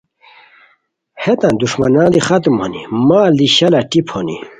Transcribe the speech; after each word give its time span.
ہیتان 1.23 1.53
دُݰمانان 1.59 2.07
دی 2.13 2.21
ختم 2.27 2.53
ہونی، 2.59 2.81
مال 3.07 3.31
دی 3.39 3.47
شالہ 3.55 3.81
ٹیپ 3.89 4.07
ہونی 4.13 4.35